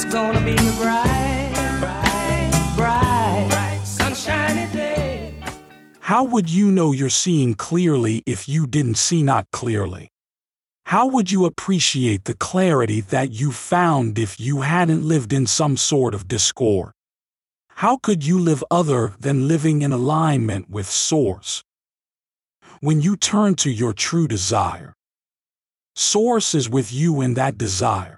[0.00, 1.50] It's gonna be a bright,
[1.80, 5.34] bright, bright, bright, sunshiny day.
[5.98, 10.12] How would you know you're seeing clearly if you didn't see not clearly?
[10.86, 15.76] How would you appreciate the clarity that you found if you hadn't lived in some
[15.76, 16.92] sort of discord?
[17.70, 21.64] How could you live other than living in alignment with Source?
[22.78, 24.94] When you turn to your true desire,
[25.96, 28.17] Source is with you in that desire.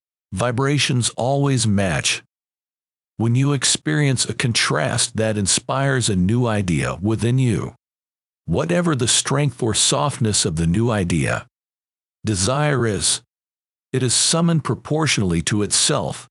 [0.31, 2.23] vibrations always match.
[3.17, 7.75] When you experience a contrast that inspires a new idea within you,
[8.45, 11.45] whatever the strength or softness of the new idea,
[12.25, 13.21] desire is,
[13.93, 16.27] it is summoned proportionally to itself.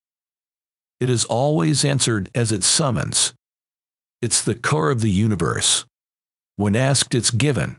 [0.99, 3.35] It is always answered as it summons.
[4.21, 5.85] It's the core of the universe.
[6.57, 7.79] When asked, it's given.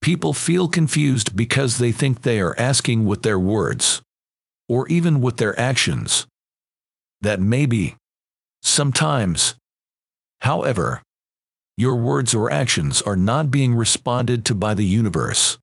[0.00, 4.00] People feel confused because they think they are asking with their words,
[4.68, 6.26] or even with their actions.
[7.20, 7.96] That may be.
[8.62, 9.54] Sometimes.
[10.42, 11.02] However,
[11.76, 15.58] your words or actions are not being responded to by the universe.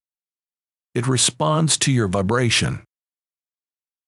[0.93, 2.83] It responds to your vibration.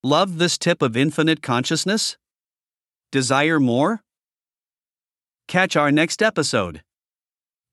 [0.02, 2.16] Love this tip of infinite consciousness?
[3.12, 4.00] Desire more?
[5.48, 6.82] Catch our next episode.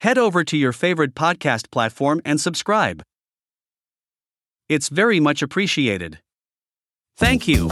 [0.02, 3.04] Head over to your favorite podcast platform and subscribe.
[4.68, 6.20] It's very much appreciated.
[7.18, 7.70] Thank you.